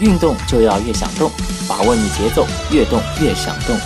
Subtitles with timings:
[0.00, 1.30] 运动就要越想动，
[1.68, 3.78] 把握你节奏，越动越想动。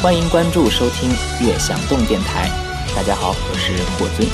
[0.00, 1.10] 欢迎关注收听
[1.40, 2.48] 越想动电台。
[2.94, 4.28] 大家好，我是霍尊。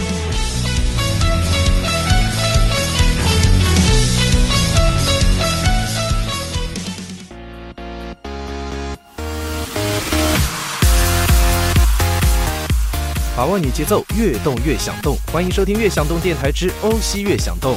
[13.34, 15.16] 把握你节奏，越动越想动。
[15.32, 17.74] 欢迎收听《越想动电台之欧西越想动》。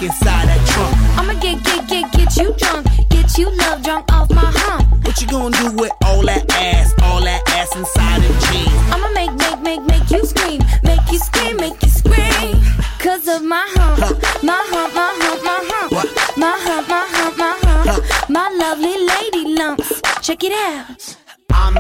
[0.05, 0.93] inside that trunk?
[1.19, 2.87] I'ma get, get, get, get you drunk.
[3.09, 5.05] Get you love drunk off my hump.
[5.05, 6.93] What you gonna do with all that ass?
[7.03, 8.75] All that ass inside them jeans?
[8.93, 10.61] I'ma make, make, make, make you scream.
[10.83, 12.61] Make you scream, make you scream.
[13.01, 14.01] Cause of my hump.
[14.43, 15.93] My hump, my hump, my hump.
[15.93, 16.37] What?
[16.37, 18.29] My hump, my hump, my hump.
[18.29, 20.03] My lovely lady lumps.
[20.21, 20.94] Check it out.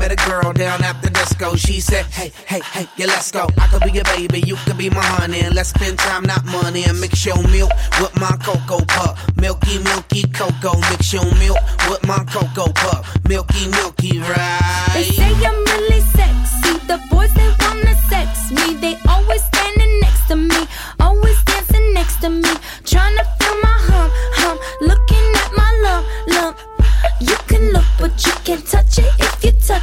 [0.05, 1.57] Met a girl down at the disco.
[1.57, 3.47] She said, Hey, hey, hey, yeah, let's go.
[3.59, 5.49] I could be your baby, you could be my honey.
[5.49, 6.85] Let's spend time, not money.
[6.85, 9.17] And mix your milk with my cocoa pup.
[9.41, 10.77] Milky, milky cocoa.
[10.91, 11.57] Mix your milk
[11.89, 13.07] with my cocoa pup.
[13.27, 15.09] Milky, milky, They right?
[15.17, 16.77] say I'm really sexy.
[16.87, 18.75] The boys they wanna sex me.
[18.75, 18.94] They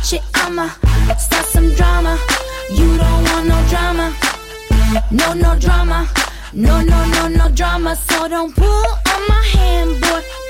[0.01, 0.67] Touch it, I'ma
[1.15, 2.17] start some drama.
[2.71, 4.15] You don't want no drama,
[5.11, 6.09] no no drama,
[6.53, 7.95] no no no no drama.
[7.95, 10.40] So don't pull on my hand, boy.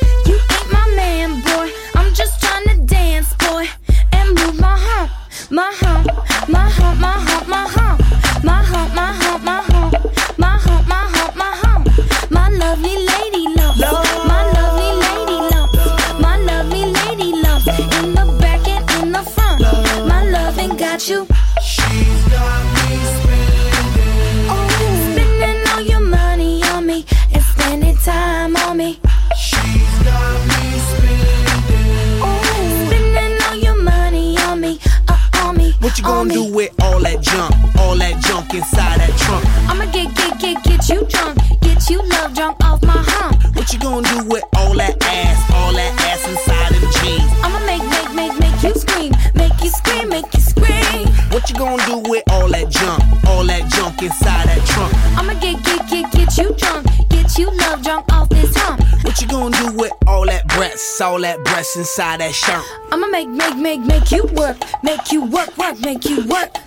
[61.75, 62.63] Inside that shirt?
[62.91, 64.57] I'ma make, make, make, make you work.
[64.83, 66.60] Make you work, work, make you work.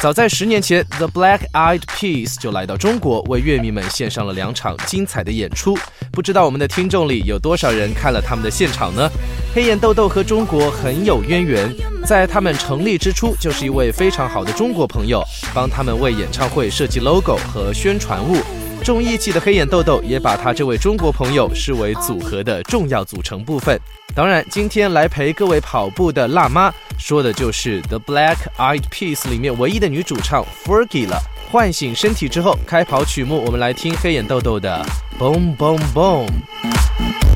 [0.00, 5.76] 早在十年前，The Black Eyed Peas 就来到中国，为乐迷们献上了两场精彩的演出。
[6.12, 9.10] 不知道我们的听众里有多少人看了他们的现场呢？
[9.52, 11.74] 黑眼豆豆和中国很有渊源，
[12.06, 15.20] 在他们成立之初，就是一位非常好的中国朋友，
[15.52, 18.36] 帮他们为演唱会设计 logo 和宣传物。
[18.84, 23.78] 重义气的黑眼豆豆也把他这位中国朋友视为组合的重要组成部分。
[24.14, 31.20] 当然，今天来陪各位跑步的辣妈，说的就是 The Black Eyed Peas 里面唯一的女主唱 Fergie 了。
[31.50, 34.84] 唤醒身体之后，开跑曲目，我们来听黑眼豆豆的
[35.18, 37.27] Boom Boom Boom。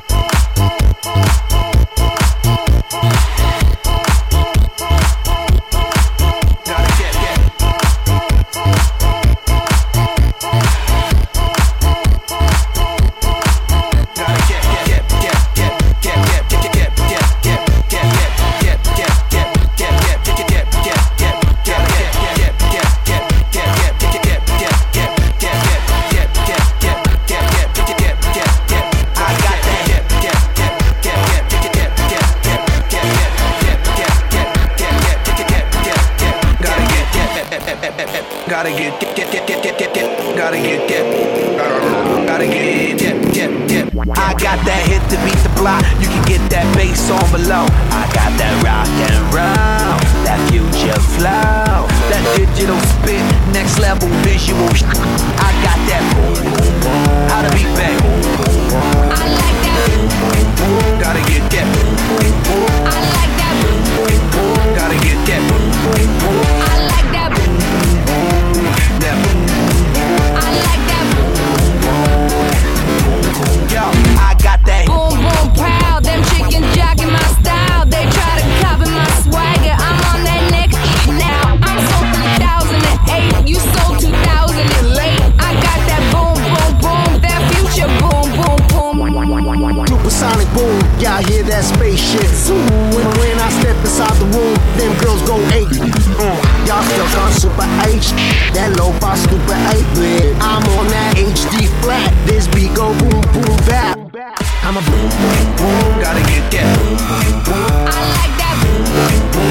[38.53, 41.05] gotta get get get get get get get get gotta get get
[42.29, 45.81] gotta get get get get I got that hit to beat the block.
[45.97, 47.65] You can get that bass on below.
[47.97, 49.97] I got that rock and roll,
[50.29, 53.25] that future flow, that digital spit,
[53.57, 54.69] next level visual.
[54.69, 56.37] I got that boom.
[57.33, 57.97] How to be back?
[59.17, 59.81] I like that.
[61.01, 61.69] Gotta get that.
[62.85, 63.57] I like that.
[64.77, 65.62] Gotta get that.
[91.23, 92.19] I hear that spaceship?
[92.19, 92.51] shit.
[92.99, 95.71] When, when I step inside the room, them girls go eight.
[95.71, 96.35] Mm,
[96.67, 98.11] y'all stuck on Super H.
[98.59, 100.35] That low by Super 8 bit.
[100.43, 102.11] I'm on that HD flat.
[102.27, 104.03] This beat go boom, boom, bap.
[104.67, 106.03] I'm a boom, boom, boom.
[106.03, 107.71] Gotta get that boom, boom, boom.
[107.87, 109.42] I like that boom, boom, boom.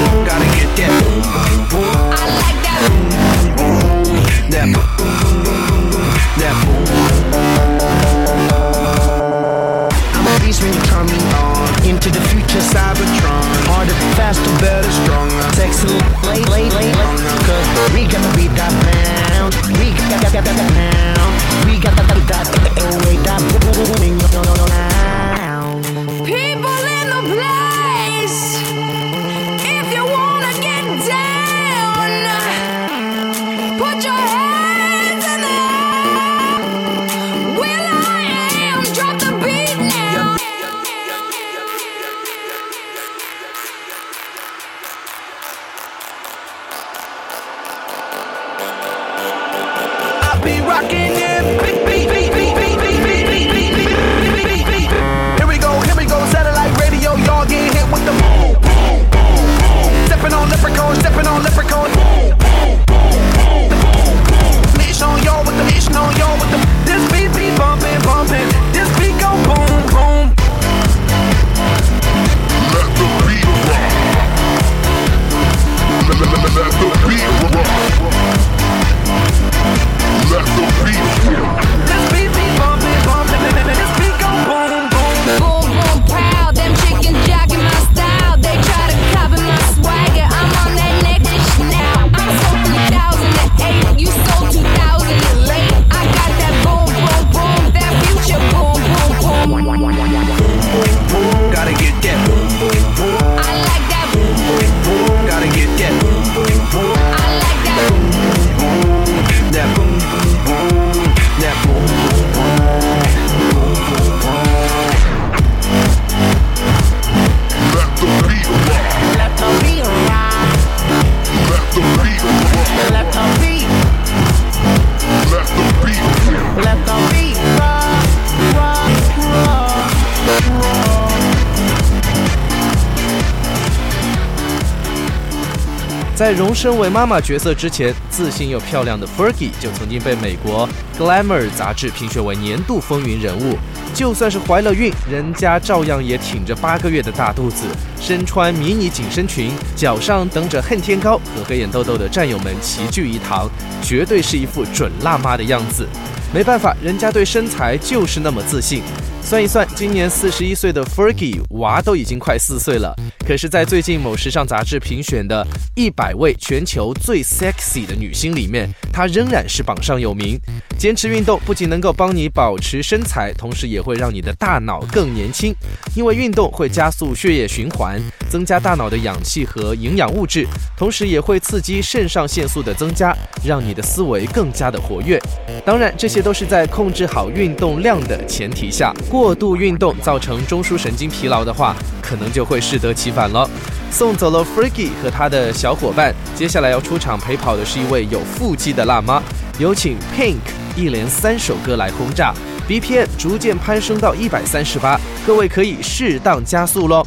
[136.32, 140.66] 在荣升为妈妈角色之前，自信又漂亮的 Fergie 就曾经被美国
[140.98, 143.58] Glamour 杂志评选为年度风云人物。
[143.92, 147.66] 就算是怀了孕，人家照样也挺着八个月的大肚子，
[148.02, 153.48] 身穿迷你紧身裙，脚上蹬着恨天高，和黑眼豆豆的战友们齐聚一堂，
[153.80, 155.86] 绝对是一副准辣妈的样子。
[156.34, 158.82] 没办法，人家对身材就是那么自信。
[159.22, 162.92] 算一算，今年四十一岁的 Fergie 娃都已经快四岁了。
[163.24, 170.36] 可是，在最近某时尚杂志评选的一百位全球最 sexy 的女星里面，她仍然是榜上有名。
[170.76, 175.54] 坚持运动不仅能够帮你保持身材，同时也会让你的大脑更年轻，
[175.94, 177.91] 因为运动会加速血液循环，
[178.28, 180.46] 增加大脑的氧气和营养物质，
[180.76, 185.20] 同时也会刺激肾上腺素的增加，让你的思维更加的活跃。
[185.64, 188.92] 当然，这些都是在控制好运动量的前提下。
[189.08, 193.48] 过度运动造成中枢神经疲劳的话，可能就会适得其反了。
[193.90, 199.22] 送走了 Freaky 和他的小伙伴，接下来要出场陪跑的是一位有腹肌的辣妈。
[199.58, 200.38] 有请 Pink
[200.74, 202.32] 一连三首歌来轰炸
[202.66, 207.06] ，BPM 逐渐攀升到一百三十八，各位可以适当加速喽。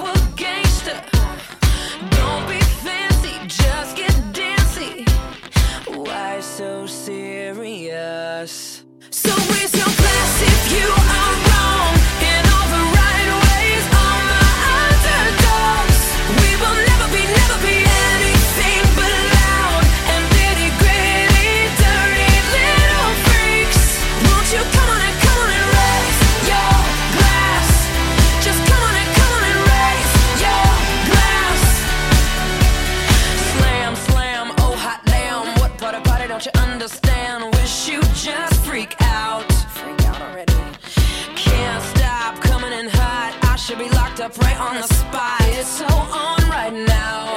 [44.61, 45.41] on the spot.
[45.57, 47.33] It's so on right now.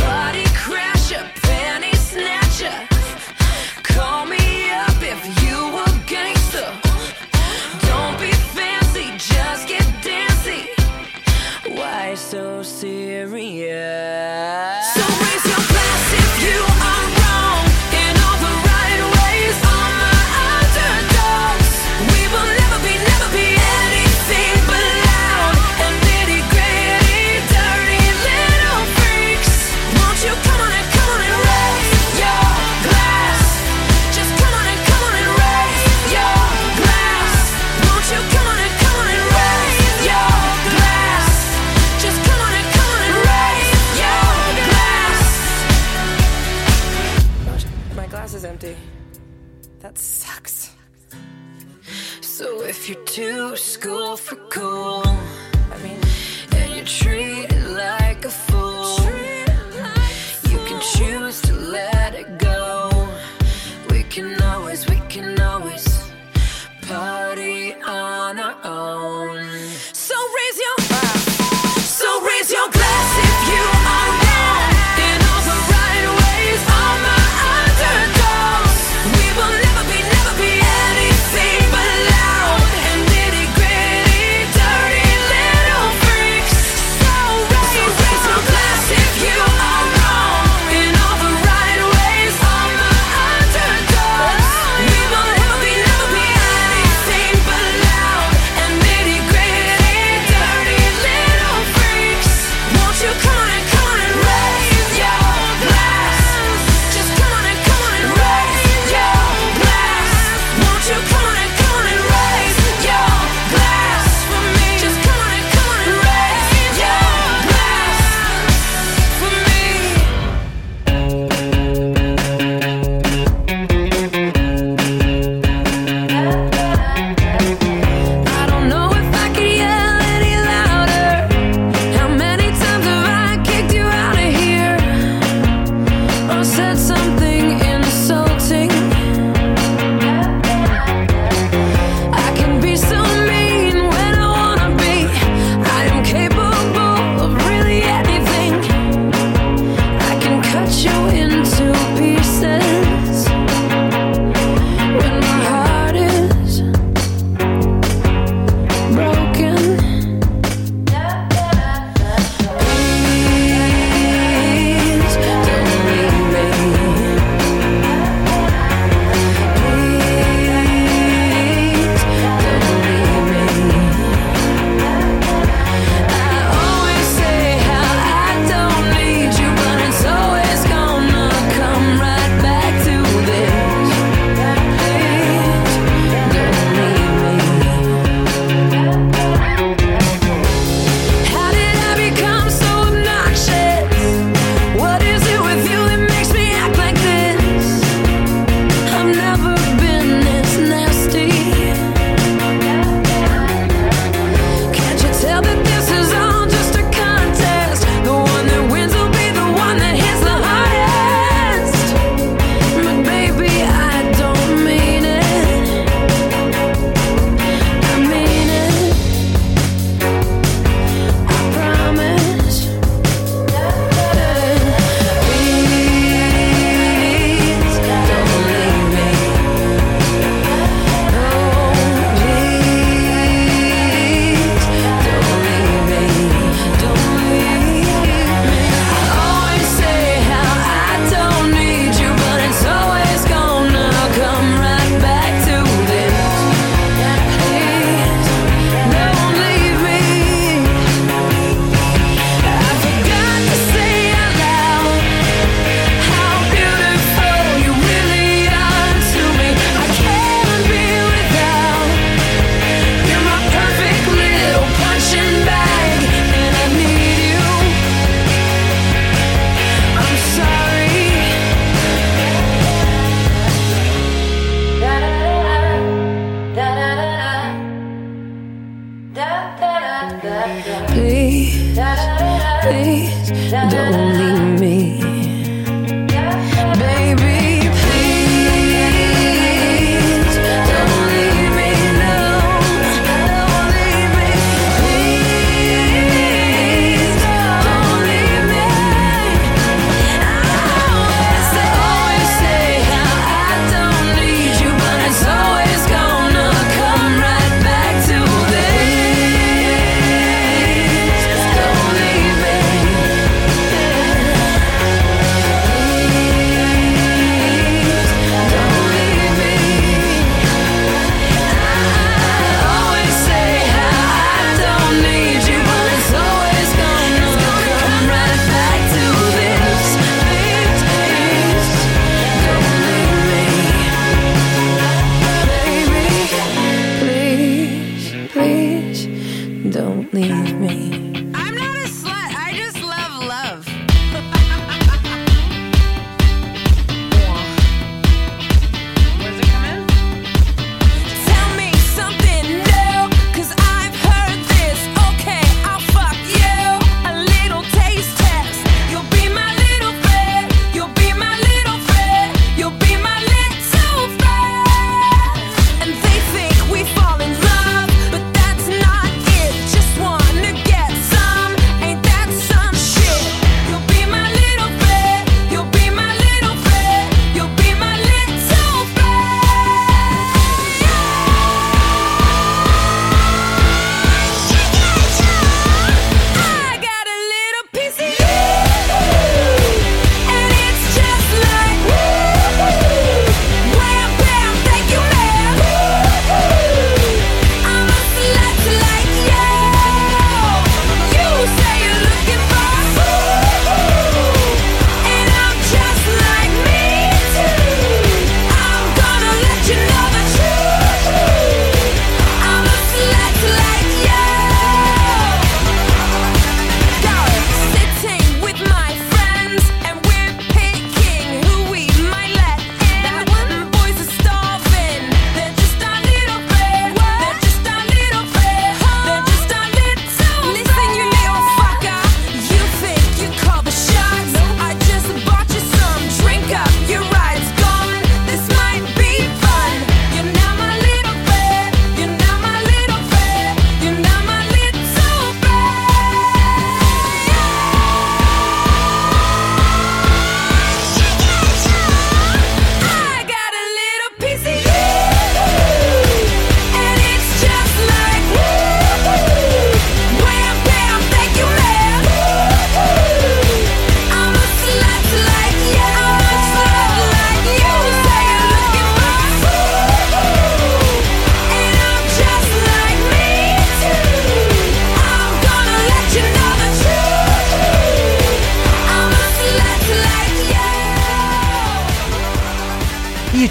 [0.00, 2.78] Party crasher, penny snatcher.
[3.82, 6.70] Call me up if you a gangster.
[7.88, 10.62] Don't be fancy, just get dancy.
[11.78, 13.64] Why so serious?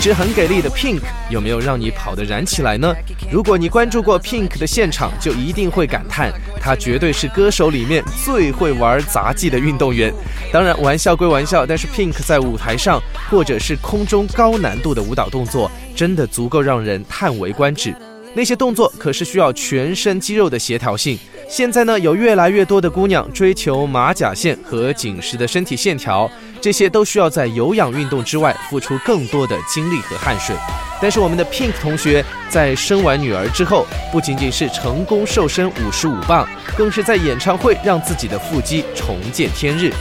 [0.04, 2.94] 直很给力的 Pink 有没有让你跑得燃起来呢？
[3.32, 10.13] 如果你关注过 Pink 的现场，就一定会感叹，他绝对是歌手里面最会玩杂技的运动员。
[10.52, 17.96] 当然，玩笑归玩笑，但是 Pink 在舞台上或者是空中高难度的舞蹈动作，真的足够让人叹为观止。
[18.34, 21.17] 那些动作可是需要全身肌肉的协调性。
[21.48, 30.56] 现在呢，有越来越多的姑娘追求马甲线和紧实的身体线条，这些都需要在有氧运动之外付出更多的精力和汗水。
[31.00, 39.91] 但是我们的 Pink 同学在生完女儿之后，不仅仅是成功瘦身五十五磅，更是在演唱会让自己的腹肌重见天日。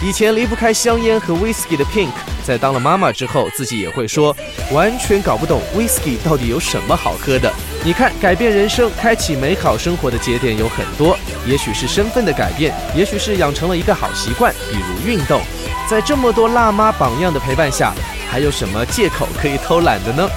[0.00, 2.10] 以前离不开香烟和 whisky 的 Pink，
[2.44, 4.34] 在当了妈妈之后，自己也会说，
[4.72, 7.52] 完全搞不懂 whisky 到底有什么好喝的。
[7.84, 15.40] 你看，改变人生、开启美好生活的节点有很多，也许是身份的改变，也许是养成了一个好习惯，比如运动。
[15.88, 17.92] 在这么多辣妈榜样的陪伴下，
[18.28, 20.28] 还有什么借口可以偷懒的呢？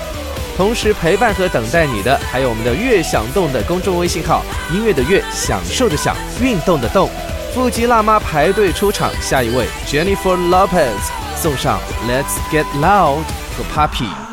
[0.57, 7.09] 同时陪伴和等待你的，还有我们的“乐享动”的公众微信号，音乐的乐，享受的享，运动的动。
[7.55, 10.91] 腹肌辣妈排队出场，下一位 Jennifer Lopez
[11.37, 13.23] 送上 Let's Get Loud
[13.55, 14.24] 和 Puppy。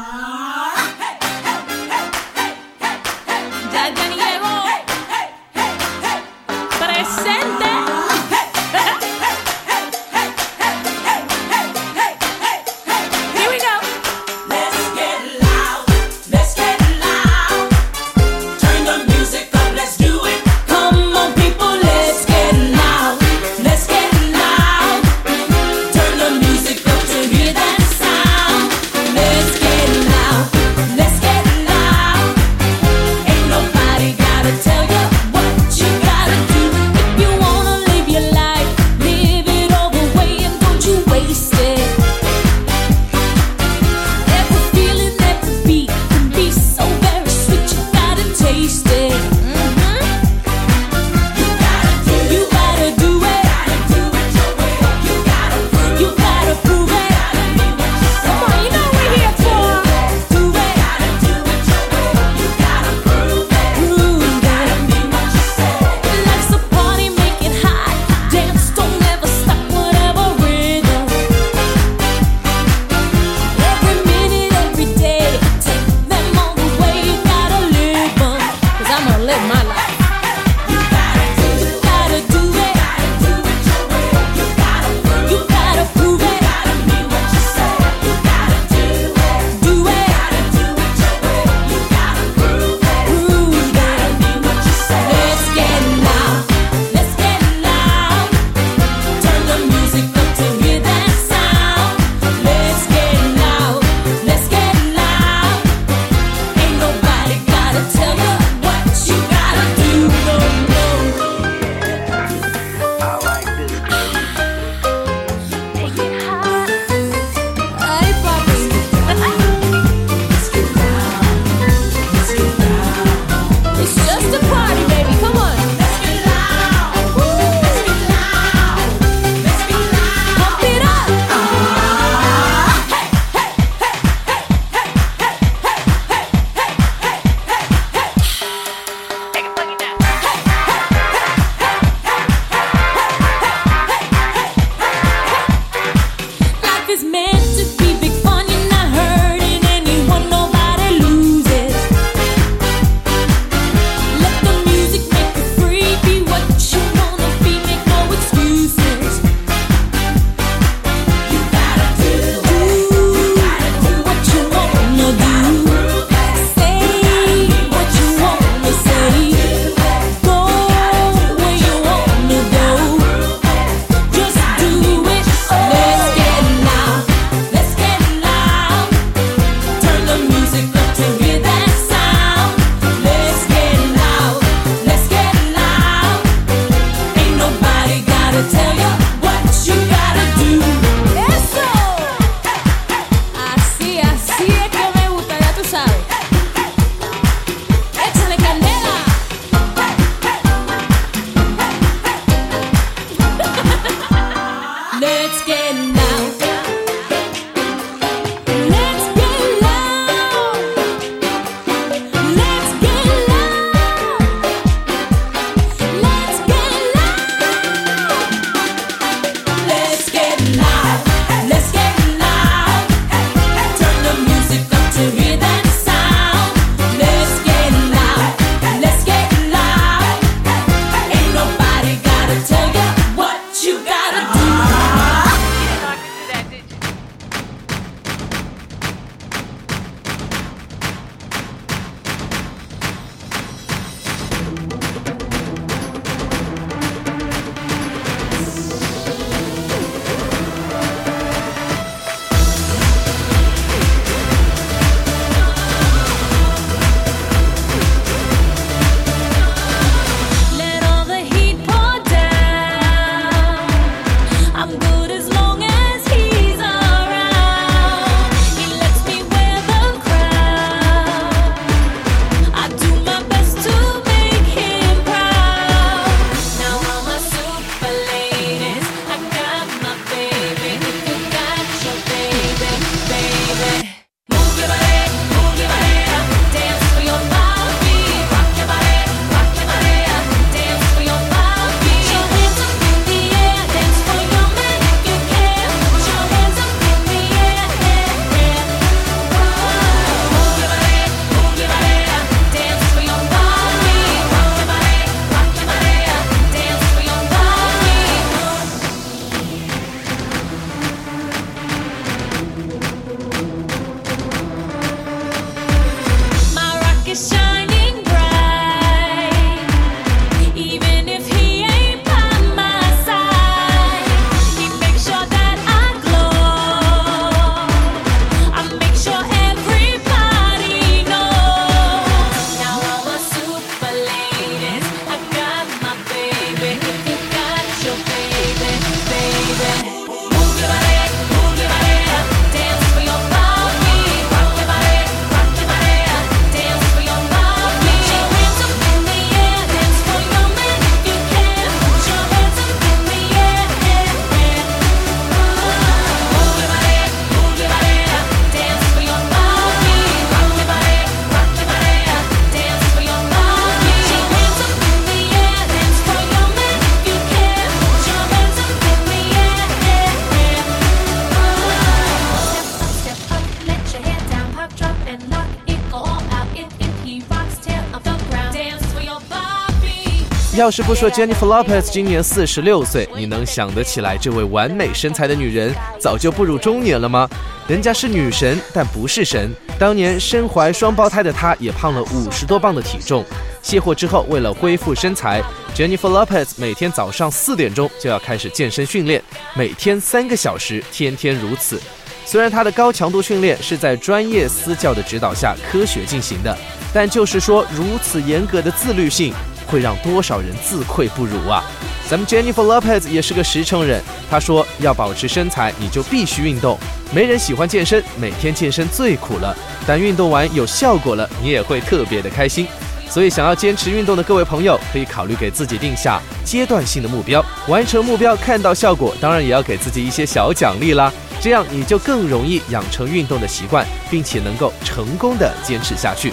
[380.62, 387.28] 要是不说 Jennifer Lopez 今年四十六岁，你能想得起来这位完美身材的女人早就步入中年了吗？
[387.66, 389.50] 人家是女神，但不是神。
[389.76, 393.24] 当年身怀双胞胎的她，也胖了五十多磅的体重。
[393.60, 395.42] 卸货之后，为了恢复身材
[395.74, 399.20] ，Jennifer Lopez 每天早上四点钟就要开始健身训练，
[399.56, 401.82] 每天三个小时，天天如此。
[402.24, 406.56] 虽然她的高强度训练是在专业私教的指导下科学进行的，
[406.94, 409.34] 但就是说如此严格的自律性，
[409.72, 411.64] 会让多少人自愧不如啊！
[412.06, 416.78] 咱们 Jennifer Lopez 也是个实诚人，她说要保持身材，你就必须运动。
[417.10, 419.56] 没人喜欢健身，每天健身最苦了，
[419.86, 422.66] 但运动完有效果了，你也会特别的开心。
[423.08, 431.10] 所以，想要坚持运动的各位朋友，可以考虑给自己定下阶段性的目标，完成目标看到效果，当然也要给自己一些小奖励啦。
[431.40, 436.30] 这样你就更容易养成运动的习惯，并且能够成功的坚持下去。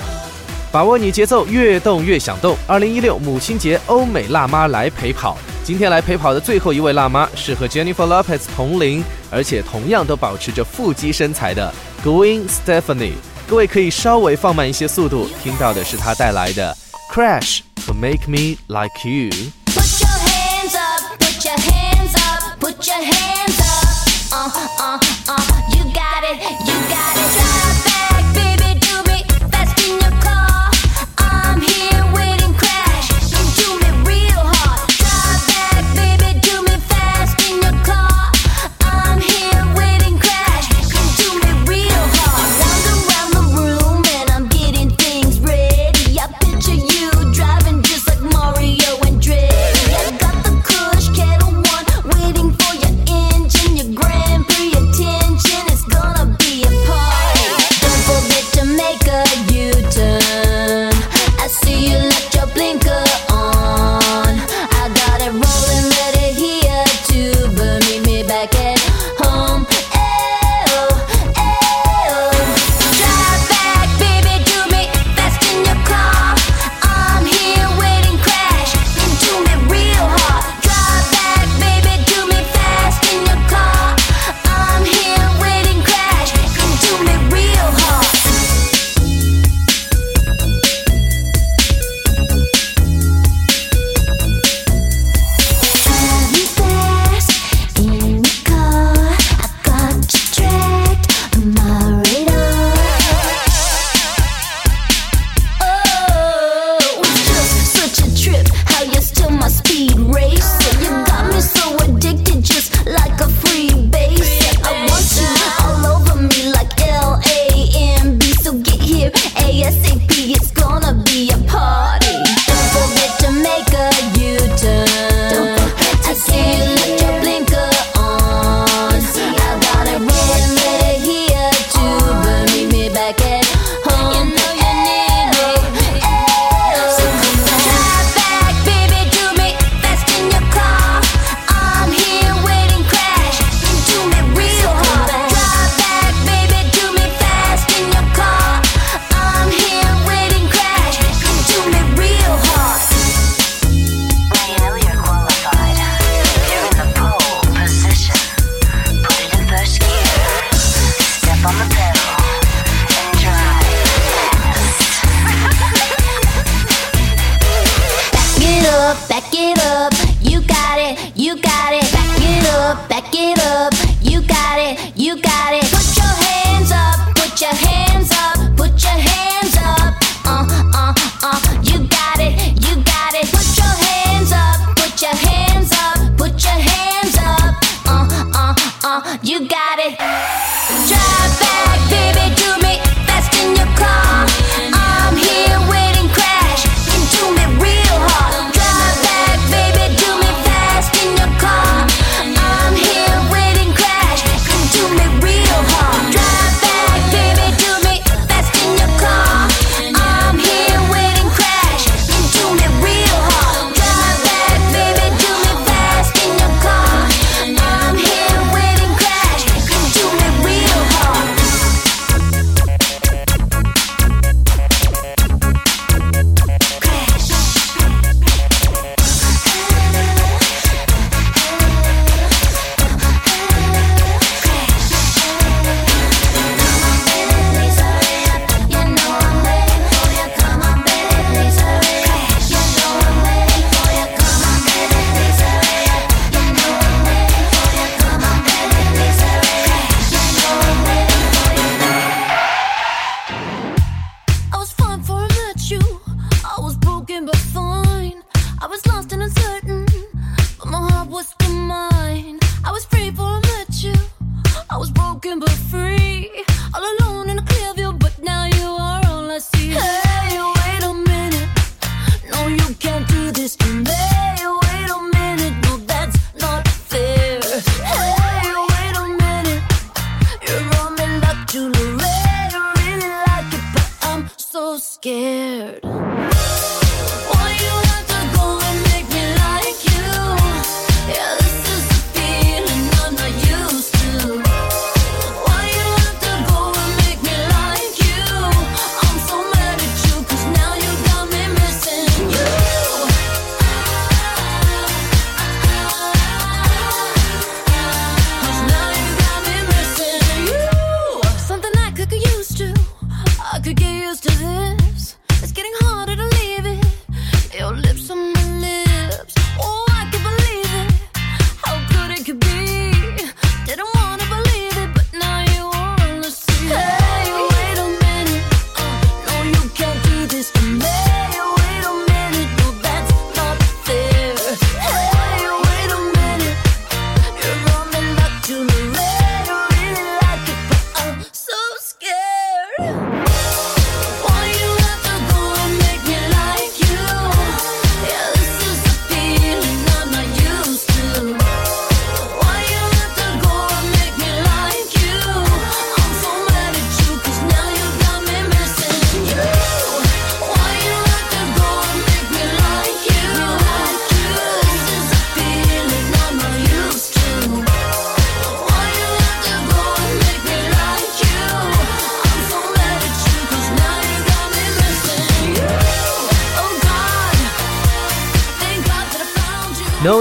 [0.72, 2.56] 把握你节奏，越动越想动。
[2.68, 5.36] 二零一六母亲节，欧美辣妈来陪跑。
[5.64, 13.14] 今天来陪跑的最后一位辣妈是和 Jennifer Lopez 同龄，而且同样都保持着腹肌身材的 Gwen Stefani。
[13.48, 16.78] 各位可以稍微放慢一些速度，听到的是她带来的
[17.12, 19.32] Crash 和 Make Me Like You。
[19.74, 23.60] Put your hands up, put your hands up, put your hands
[24.32, 24.79] up.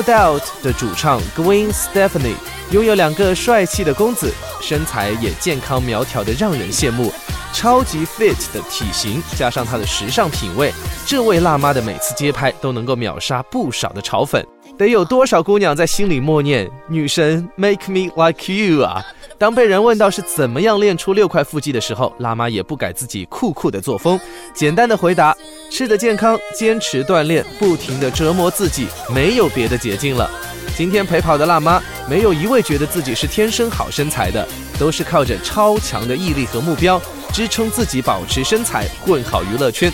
[0.08, 2.34] Doubt 的主唱 Gwen Stephanie
[2.70, 4.32] 拥有两个帅气的公子，
[4.62, 7.12] 身材也健康苗条的让人羡慕，
[7.52, 10.72] 超级 fit 的体型加上她的时尚品味，
[11.04, 14.42] 这位辣妈的每次街拍都能够秒杀不少的潮粉。
[14.78, 19.04] 得有多少姑娘在心里默念“女神 Make me like you” 啊？
[19.38, 24.18] 当被人问到是怎么样练出六块腹肌的时候，辣妈也不改自己酷酷的作风，
[24.52, 25.34] 简单的回答：
[25.70, 30.28] 吃的健康，坚持锻炼，不停的折磨自己，没有别的捷径了。
[30.76, 31.80] 今天陪跑的辣妈，
[32.10, 37.00] 没有一位觉得自己是天生好身材的，都是靠着超强的毅力和目标，
[37.32, 39.92] 支撑自己保持身材，混好娱乐圈。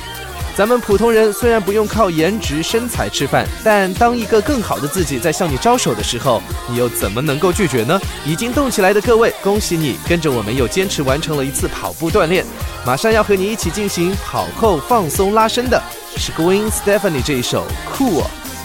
[0.57, 8.01] 咱们普通人虽然不用靠颜值身材吃饭，但当一个更好的自己在向你招手的时候，你又怎么能够拒绝呢？
[8.25, 12.47] 已经动起来的各位，恭喜你，跟着我们又坚持完成了一次跑步锻炼。
[12.87, 15.83] 马上要和你一起进行跑后放松拉伸的
[16.17, 18.23] 是 Gwen Stefani 这一首 Cool。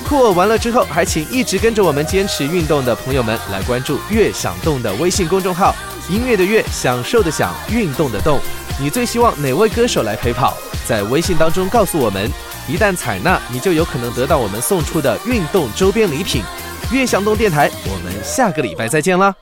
[0.08, 5.74] Cool 完了之后，还请一直跟着我们坚持运动的朋友们来关注“悦享动”的微信公众号，
[6.08, 8.40] 音乐的乐，享受的享，运动的动。
[8.82, 10.58] 你最希望哪位歌手来陪跑？
[10.88, 12.32] 在微信当中告诉我们。
[12.68, 16.44] 一旦采纳你就有可能得到我们送出的运动周边礼品。
[16.92, 19.36] 悦享动电台我们下个礼拜再见啦。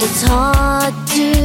[0.00, 1.37] It's hard to